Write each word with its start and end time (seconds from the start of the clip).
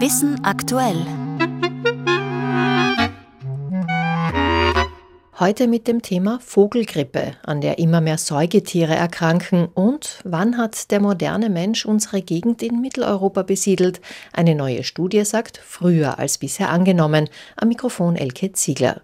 Wissen 0.00 0.44
aktuell. 0.44 1.04
Heute 5.40 5.66
mit 5.66 5.88
dem 5.88 6.02
Thema 6.02 6.38
Vogelgrippe, 6.40 7.32
an 7.42 7.60
der 7.60 7.80
immer 7.80 8.00
mehr 8.00 8.16
Säugetiere 8.16 8.94
erkranken 8.94 9.66
und 9.66 10.20
wann 10.22 10.56
hat 10.56 10.92
der 10.92 11.00
moderne 11.00 11.50
Mensch 11.50 11.84
unsere 11.84 12.22
Gegend 12.22 12.62
in 12.62 12.80
Mitteleuropa 12.80 13.42
besiedelt? 13.42 14.00
Eine 14.32 14.54
neue 14.54 14.84
Studie 14.84 15.24
sagt 15.24 15.58
früher 15.58 16.20
als 16.20 16.38
bisher 16.38 16.70
angenommen. 16.70 17.28
Am 17.56 17.66
Mikrofon 17.66 18.14
Elke 18.14 18.52
Ziegler. 18.52 19.02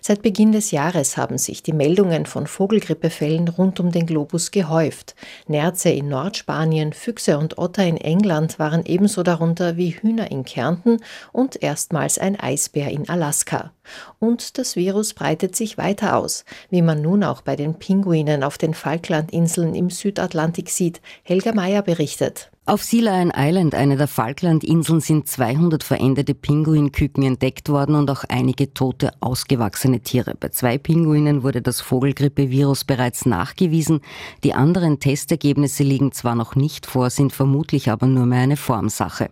Seit 0.00 0.22
Beginn 0.22 0.52
des 0.52 0.70
Jahres 0.70 1.16
haben 1.16 1.38
sich 1.38 1.62
die 1.62 1.72
Meldungen 1.72 2.26
von 2.26 2.46
Vogelgrippefällen 2.46 3.48
rund 3.48 3.80
um 3.80 3.90
den 3.92 4.06
Globus 4.06 4.50
gehäuft. 4.50 5.14
Nerze 5.46 5.90
in 5.90 6.08
Nordspanien, 6.08 6.92
Füchse 6.92 7.38
und 7.38 7.58
Otter 7.58 7.84
in 7.84 7.96
England 7.96 8.58
waren 8.58 8.84
ebenso 8.86 9.22
darunter 9.22 9.76
wie 9.76 9.90
Hühner 9.90 10.30
in 10.30 10.44
Kärnten 10.44 10.98
und 11.32 11.62
erstmals 11.62 12.18
ein 12.18 12.38
Eisbär 12.38 12.90
in 12.90 13.08
Alaska. 13.08 13.72
Und 14.18 14.58
das 14.58 14.76
Virus 14.76 15.14
breitet 15.14 15.56
sich 15.56 15.78
weiter 15.78 16.16
aus, 16.16 16.44
wie 16.70 16.82
man 16.82 17.02
nun 17.02 17.24
auch 17.24 17.42
bei 17.42 17.56
den 17.56 17.74
Pinguinen 17.74 18.44
auf 18.44 18.58
den 18.58 18.74
Falklandinseln 18.74 19.74
im 19.74 19.90
Südatlantik 19.90 20.70
sieht. 20.70 21.00
Helga 21.22 21.52
Meyer 21.52 21.82
berichtet. 21.82 22.50
Auf 22.66 22.84
Sea 22.84 23.00
Lion 23.02 23.32
Island, 23.34 23.74
eine 23.74 23.96
der 23.96 24.06
Falklandinseln, 24.06 25.00
sind 25.00 25.26
200 25.26 25.82
verendete 25.82 26.34
Pinguinküken 26.34 27.22
entdeckt 27.22 27.70
worden 27.70 27.94
und 27.94 28.10
auch 28.10 28.22
einige 28.28 28.74
tote, 28.74 29.12
ausgewachsene 29.20 30.00
Tiere. 30.00 30.34
Bei 30.38 30.50
zwei 30.50 30.76
Pinguinen 30.76 31.42
wurde 31.42 31.62
das 31.62 31.80
Vogelgrippevirus 31.80 32.84
bereits 32.84 33.24
nachgewiesen. 33.24 34.02
Die 34.44 34.52
anderen 34.52 35.00
Testergebnisse 35.00 35.84
liegen 35.84 36.12
zwar 36.12 36.34
noch 36.34 36.54
nicht 36.54 36.84
vor, 36.84 37.08
sind 37.08 37.32
vermutlich 37.32 37.90
aber 37.90 38.06
nur 38.06 38.26
mehr 38.26 38.42
eine 38.42 38.58
Formsache. 38.58 39.30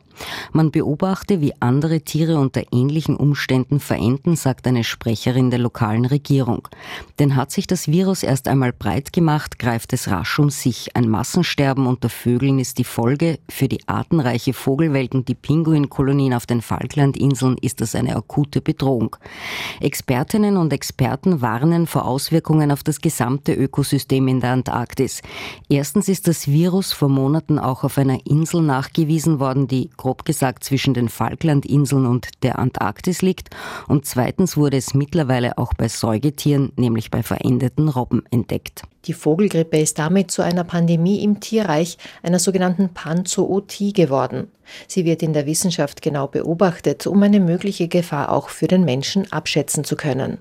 Man 0.50 0.72
beobachte, 0.72 1.40
wie 1.40 1.52
andere 1.60 2.00
Tiere 2.00 2.38
unter 2.38 2.62
ähnlichen 2.72 3.14
Umständen 3.14 3.78
verenden, 3.78 4.34
sagt 4.34 4.66
eine 4.66 4.82
Sprecherin 4.82 5.50
der 5.50 5.60
lokalen 5.60 6.06
Regierung. 6.06 6.66
Denn 7.20 7.36
hat 7.36 7.52
sich 7.52 7.68
das 7.68 7.86
Virus 7.86 8.24
erst 8.24 8.48
einmal 8.48 8.72
breit 8.72 9.12
gemacht, 9.12 9.60
greift 9.60 9.92
es 9.92 10.08
rasch 10.08 10.38
um 10.40 10.50
sich. 10.50 10.96
Ein 10.96 11.08
Massensterben 11.08 11.86
unter 11.86 12.08
Vögeln 12.08 12.58
ist 12.58 12.78
die 12.78 12.84
Folge 12.84 13.17
für 13.48 13.68
die 13.68 13.80
artenreiche 13.86 14.52
Vogelwelt 14.52 15.14
und 15.14 15.28
die 15.28 15.34
Pinguinkolonien 15.34 16.34
auf 16.34 16.46
den 16.46 16.62
Falklandinseln 16.62 17.56
ist 17.58 17.80
das 17.80 17.94
eine 17.94 18.16
akute 18.16 18.60
Bedrohung. 18.60 19.16
Expertinnen 19.80 20.56
und 20.56 20.72
Experten 20.72 21.40
warnen 21.40 21.86
vor 21.86 22.06
Auswirkungen 22.06 22.70
auf 22.70 22.82
das 22.82 23.00
gesamte 23.00 23.52
Ökosystem 23.54 24.28
in 24.28 24.40
der 24.40 24.52
Antarktis. 24.52 25.22
Erstens 25.68 26.08
ist 26.08 26.28
das 26.28 26.48
Virus 26.48 26.92
vor 26.92 27.08
Monaten 27.08 27.58
auch 27.58 27.84
auf 27.84 27.98
einer 27.98 28.26
Insel 28.26 28.62
nachgewiesen 28.62 29.40
worden, 29.40 29.68
die 29.68 29.90
grob 29.96 30.24
gesagt 30.24 30.64
zwischen 30.64 30.94
den 30.94 31.08
Falklandinseln 31.08 32.06
und 32.06 32.28
der 32.42 32.58
Antarktis 32.58 33.22
liegt. 33.22 33.50
Und 33.86 34.06
zweitens 34.06 34.56
wurde 34.56 34.76
es 34.76 34.94
mittlerweile 34.94 35.58
auch 35.58 35.74
bei 35.74 35.88
Säugetieren, 35.88 36.72
nämlich 36.76 37.10
bei 37.10 37.22
verendeten 37.22 37.88
Robben, 37.88 38.22
entdeckt. 38.30 38.82
Die 39.08 39.14
Vogelgrippe 39.14 39.78
ist 39.78 39.98
damit 39.98 40.30
zu 40.30 40.42
einer 40.42 40.64
Pandemie 40.64 41.22
im 41.24 41.40
Tierreich, 41.40 41.96
einer 42.22 42.38
sogenannten 42.38 42.90
Panzootie 42.90 43.94
geworden. 43.94 44.52
Sie 44.86 45.06
wird 45.06 45.22
in 45.22 45.32
der 45.32 45.46
Wissenschaft 45.46 46.02
genau 46.02 46.26
beobachtet, 46.26 47.06
um 47.06 47.22
eine 47.22 47.40
mögliche 47.40 47.88
Gefahr 47.88 48.30
auch 48.30 48.50
für 48.50 48.68
den 48.68 48.84
Menschen 48.84 49.32
abschätzen 49.32 49.82
zu 49.82 49.96
können. 49.96 50.36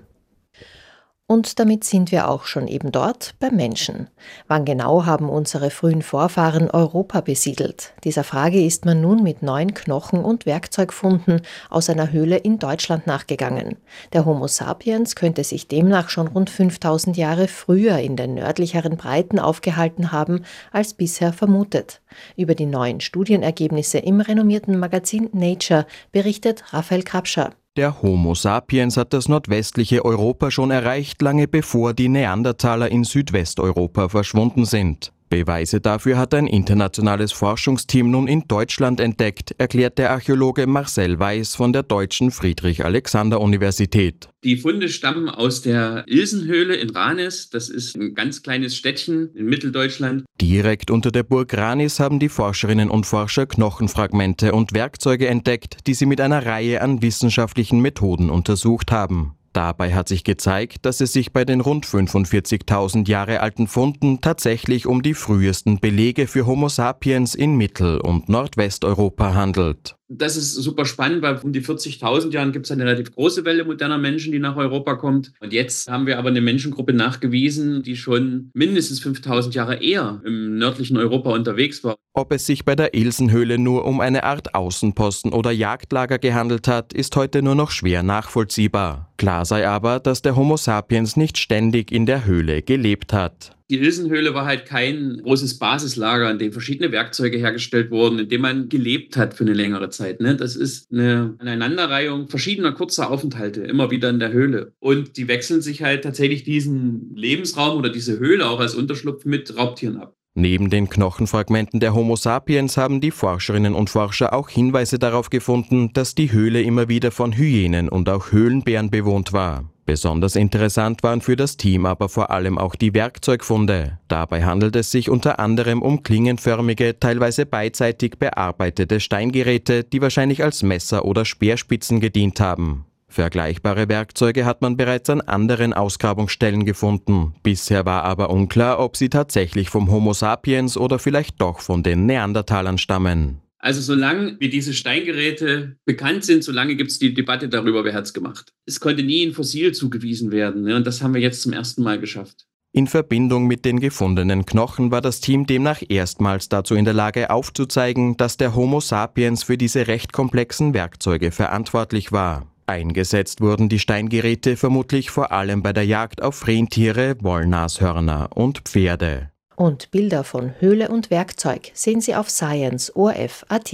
Und 1.30 1.58
damit 1.58 1.84
sind 1.84 2.10
wir 2.10 2.30
auch 2.30 2.46
schon 2.46 2.68
eben 2.68 2.90
dort 2.90 3.34
beim 3.38 3.54
Menschen. 3.54 4.08
Wann 4.46 4.64
genau 4.64 5.04
haben 5.04 5.28
unsere 5.28 5.68
frühen 5.68 6.00
Vorfahren 6.00 6.70
Europa 6.70 7.20
besiedelt? 7.20 7.92
Dieser 8.02 8.24
Frage 8.24 8.64
ist 8.64 8.86
man 8.86 9.02
nun 9.02 9.22
mit 9.22 9.42
neuen 9.42 9.74
Knochen 9.74 10.24
und 10.24 10.46
Werkzeugfunden 10.46 11.42
aus 11.68 11.90
einer 11.90 12.12
Höhle 12.12 12.38
in 12.38 12.58
Deutschland 12.58 13.06
nachgegangen. 13.06 13.76
Der 14.14 14.24
Homo 14.24 14.46
sapiens 14.46 15.16
könnte 15.16 15.44
sich 15.44 15.68
demnach 15.68 16.08
schon 16.08 16.28
rund 16.28 16.48
5000 16.48 17.18
Jahre 17.18 17.46
früher 17.46 17.98
in 17.98 18.16
den 18.16 18.32
nördlicheren 18.32 18.96
Breiten 18.96 19.38
aufgehalten 19.38 20.12
haben 20.12 20.46
als 20.72 20.94
bisher 20.94 21.34
vermutet. 21.34 22.00
Über 22.38 22.54
die 22.54 22.64
neuen 22.64 23.02
Studienergebnisse 23.02 23.98
im 23.98 24.22
renommierten 24.22 24.78
Magazin 24.78 25.28
Nature 25.34 25.86
berichtet 26.10 26.72
Raphael 26.72 27.02
Krabscher. 27.02 27.52
Der 27.78 28.02
Homo 28.02 28.34
sapiens 28.34 28.96
hat 28.96 29.12
das 29.12 29.28
nordwestliche 29.28 30.04
Europa 30.04 30.50
schon 30.50 30.72
erreicht, 30.72 31.22
lange 31.22 31.46
bevor 31.46 31.94
die 31.94 32.08
Neandertaler 32.08 32.90
in 32.90 33.04
Südwesteuropa 33.04 34.08
verschwunden 34.08 34.64
sind. 34.64 35.12
Beweise 35.28 35.80
dafür 35.80 36.16
hat 36.16 36.34
ein 36.34 36.46
internationales 36.46 37.32
Forschungsteam 37.32 38.10
nun 38.10 38.28
in 38.28 38.44
Deutschland 38.48 39.00
entdeckt, 39.00 39.54
erklärt 39.58 39.98
der 39.98 40.10
Archäologe 40.10 40.66
Marcel 40.66 41.18
Weiß 41.18 41.54
von 41.54 41.72
der 41.72 41.82
Deutschen 41.82 42.30
Friedrich-Alexander-Universität. 42.30 44.28
Die 44.44 44.56
Funde 44.56 44.88
stammen 44.88 45.28
aus 45.28 45.62
der 45.62 46.04
Ilsenhöhle 46.06 46.76
in 46.76 46.90
Ranis. 46.90 47.50
Das 47.50 47.68
ist 47.68 47.96
ein 47.96 48.14
ganz 48.14 48.42
kleines 48.42 48.76
Städtchen 48.76 49.34
in 49.34 49.46
Mitteldeutschland. 49.46 50.24
Direkt 50.40 50.90
unter 50.90 51.10
der 51.10 51.24
Burg 51.24 51.54
Ranis 51.54 51.98
haben 51.98 52.20
die 52.20 52.28
Forscherinnen 52.28 52.88
und 52.88 53.04
Forscher 53.04 53.46
Knochenfragmente 53.46 54.52
und 54.52 54.72
Werkzeuge 54.72 55.26
entdeckt, 55.26 55.78
die 55.86 55.94
sie 55.94 56.06
mit 56.06 56.20
einer 56.20 56.46
Reihe 56.46 56.80
an 56.82 57.02
wissenschaftlichen 57.02 57.80
Methoden 57.80 58.30
untersucht 58.30 58.92
haben. 58.92 59.37
Dabei 59.58 59.92
hat 59.92 60.06
sich 60.06 60.22
gezeigt, 60.22 60.86
dass 60.86 61.00
es 61.00 61.12
sich 61.12 61.32
bei 61.32 61.44
den 61.44 61.60
rund 61.60 61.84
45.000 61.84 63.08
Jahre 63.08 63.40
alten 63.40 63.66
Funden 63.66 64.20
tatsächlich 64.20 64.86
um 64.86 65.02
die 65.02 65.14
frühesten 65.14 65.80
Belege 65.80 66.28
für 66.28 66.46
Homo 66.46 66.68
sapiens 66.68 67.34
in 67.34 67.56
Mittel- 67.56 68.00
und 68.00 68.28
Nordwesteuropa 68.28 69.34
handelt. 69.34 69.97
Das 70.10 70.36
ist 70.36 70.54
super 70.54 70.86
spannend, 70.86 71.20
weil 71.20 71.38
um 71.42 71.52
die 71.52 71.62
40.000 71.62 72.30
Jahren 72.30 72.52
gibt 72.52 72.64
es 72.64 72.72
eine 72.72 72.84
relativ 72.84 73.14
große 73.14 73.44
Welle 73.44 73.64
moderner 73.64 73.98
Menschen, 73.98 74.32
die 74.32 74.38
nach 74.38 74.56
Europa 74.56 74.94
kommt. 74.94 75.32
Und 75.40 75.52
jetzt 75.52 75.90
haben 75.90 76.06
wir 76.06 76.18
aber 76.18 76.30
eine 76.30 76.40
Menschengruppe 76.40 76.94
nachgewiesen, 76.94 77.82
die 77.82 77.94
schon 77.94 78.50
mindestens 78.54 79.02
5.000 79.02 79.52
Jahre 79.52 79.82
eher 79.82 80.22
im 80.24 80.56
nördlichen 80.56 80.96
Europa 80.96 81.30
unterwegs 81.30 81.84
war. 81.84 81.96
Ob 82.14 82.32
es 82.32 82.46
sich 82.46 82.64
bei 82.64 82.74
der 82.74 82.94
Ilsenhöhle 82.94 83.58
nur 83.58 83.84
um 83.84 84.00
eine 84.00 84.24
Art 84.24 84.54
Außenposten 84.54 85.34
oder 85.34 85.50
Jagdlager 85.50 86.18
gehandelt 86.18 86.68
hat, 86.68 86.94
ist 86.94 87.14
heute 87.14 87.42
nur 87.42 87.54
noch 87.54 87.70
schwer 87.70 88.02
nachvollziehbar. 88.02 89.12
Klar 89.18 89.44
sei 89.44 89.68
aber, 89.68 90.00
dass 90.00 90.22
der 90.22 90.36
Homo 90.36 90.56
sapiens 90.56 91.16
nicht 91.16 91.36
ständig 91.36 91.92
in 91.92 92.06
der 92.06 92.24
Höhle 92.24 92.62
gelebt 92.62 93.12
hat. 93.12 93.57
Die 93.70 93.78
Ilsenhöhle 93.78 94.32
war 94.32 94.46
halt 94.46 94.64
kein 94.64 95.20
großes 95.22 95.58
Basislager, 95.58 96.30
in 96.30 96.38
dem 96.38 96.52
verschiedene 96.52 96.90
Werkzeuge 96.90 97.36
hergestellt 97.36 97.90
wurden, 97.90 98.18
in 98.18 98.28
dem 98.30 98.40
man 98.40 98.70
gelebt 98.70 99.18
hat 99.18 99.34
für 99.34 99.44
eine 99.44 99.52
längere 99.52 99.90
Zeit. 99.90 100.20
Ne? 100.20 100.36
Das 100.36 100.56
ist 100.56 100.90
eine 100.90 101.34
Aneinanderreihung 101.38 102.28
verschiedener 102.28 102.72
kurzer 102.72 103.10
Aufenthalte, 103.10 103.60
immer 103.60 103.90
wieder 103.90 104.08
in 104.08 104.20
der 104.20 104.32
Höhle. 104.32 104.72
Und 104.78 105.18
die 105.18 105.28
wechseln 105.28 105.60
sich 105.60 105.82
halt 105.82 106.02
tatsächlich 106.02 106.44
diesen 106.44 107.14
Lebensraum 107.14 107.76
oder 107.78 107.90
diese 107.90 108.18
Höhle 108.18 108.48
auch 108.48 108.60
als 108.60 108.74
Unterschlupf 108.74 109.26
mit 109.26 109.54
Raubtieren 109.54 109.98
ab. 109.98 110.14
Neben 110.34 110.70
den 110.70 110.88
Knochenfragmenten 110.88 111.80
der 111.80 111.94
Homo 111.94 112.14
sapiens 112.16 112.76
haben 112.76 113.00
die 113.00 113.10
Forscherinnen 113.10 113.74
und 113.74 113.90
Forscher 113.90 114.32
auch 114.32 114.48
Hinweise 114.48 114.98
darauf 114.98 115.30
gefunden, 115.30 115.90
dass 115.92 116.14
die 116.14 116.32
Höhle 116.32 116.62
immer 116.62 116.88
wieder 116.88 117.10
von 117.10 117.36
Hyänen 117.36 117.88
und 117.88 118.08
auch 118.08 118.30
Höhlenbären 118.30 118.88
bewohnt 118.88 119.32
war. 119.32 119.68
Besonders 119.88 120.36
interessant 120.36 121.02
waren 121.02 121.22
für 121.22 121.34
das 121.34 121.56
Team 121.56 121.86
aber 121.86 122.10
vor 122.10 122.30
allem 122.30 122.58
auch 122.58 122.74
die 122.74 122.92
Werkzeugfunde. 122.92 123.98
Dabei 124.06 124.44
handelt 124.44 124.76
es 124.76 124.90
sich 124.90 125.08
unter 125.08 125.38
anderem 125.38 125.80
um 125.80 126.02
klingenförmige, 126.02 127.00
teilweise 127.00 127.46
beidseitig 127.46 128.18
bearbeitete 128.18 129.00
Steingeräte, 129.00 129.84
die 129.84 130.02
wahrscheinlich 130.02 130.44
als 130.44 130.62
Messer 130.62 131.06
oder 131.06 131.24
Speerspitzen 131.24 132.00
gedient 132.00 132.38
haben. 132.38 132.84
Vergleichbare 133.08 133.88
Werkzeuge 133.88 134.44
hat 134.44 134.60
man 134.60 134.76
bereits 134.76 135.08
an 135.08 135.22
anderen 135.22 135.72
Ausgrabungsstellen 135.72 136.66
gefunden. 136.66 137.34
Bisher 137.42 137.86
war 137.86 138.04
aber 138.04 138.28
unklar, 138.28 138.80
ob 138.80 138.94
sie 138.94 139.08
tatsächlich 139.08 139.70
vom 139.70 139.90
Homo 139.90 140.12
sapiens 140.12 140.76
oder 140.76 140.98
vielleicht 140.98 141.40
doch 141.40 141.60
von 141.60 141.82
den 141.82 142.04
Neandertalern 142.04 142.76
stammen. 142.76 143.40
Also 143.58 143.80
solange 143.80 144.36
wie 144.38 144.48
diese 144.48 144.72
Steingeräte 144.72 145.76
bekannt 145.84 146.24
sind, 146.24 146.44
solange 146.44 146.76
gibt 146.76 146.92
es 146.92 146.98
die 146.98 147.12
Debatte 147.12 147.48
darüber, 147.48 147.84
wer 147.84 147.94
hat 147.94 148.04
es 148.04 148.14
gemacht. 148.14 148.52
Es 148.66 148.78
konnte 148.78 149.02
nie 149.02 149.26
ein 149.26 149.32
Fossil 149.32 149.72
zugewiesen 149.72 150.30
werden 150.30 150.62
ne? 150.62 150.76
und 150.76 150.86
das 150.86 151.02
haben 151.02 151.14
wir 151.14 151.20
jetzt 151.20 151.42
zum 151.42 151.52
ersten 151.52 151.82
Mal 151.82 151.98
geschafft. 151.98 152.46
In 152.72 152.86
Verbindung 152.86 153.46
mit 153.46 153.64
den 153.64 153.80
gefundenen 153.80 154.46
Knochen 154.46 154.90
war 154.90 155.00
das 155.00 155.20
Team 155.20 155.46
demnach 155.46 155.82
erstmals 155.88 156.48
dazu 156.48 156.74
in 156.74 156.84
der 156.84 156.94
Lage 156.94 157.30
aufzuzeigen, 157.30 158.16
dass 158.16 158.36
der 158.36 158.54
Homo 158.54 158.80
sapiens 158.80 159.42
für 159.42 159.56
diese 159.56 159.88
recht 159.88 160.12
komplexen 160.12 160.74
Werkzeuge 160.74 161.32
verantwortlich 161.32 162.12
war. 162.12 162.46
Eingesetzt 162.66 163.40
wurden 163.40 163.70
die 163.70 163.78
Steingeräte 163.78 164.56
vermutlich 164.56 165.10
vor 165.10 165.32
allem 165.32 165.62
bei 165.62 165.72
der 165.72 165.86
Jagd 165.86 166.22
auf 166.22 166.46
Rentiere, 166.46 167.16
Wollnashörner 167.20 168.28
und 168.36 168.60
Pferde. 168.60 169.30
Und 169.58 169.90
Bilder 169.90 170.22
von 170.22 170.54
Höhle 170.60 170.88
und 170.88 171.10
Werkzeug 171.10 171.72
sehen 171.74 172.00
Sie 172.00 172.14
auf 172.14 172.30
Science 172.30 172.94
ORF.at. 172.94 173.72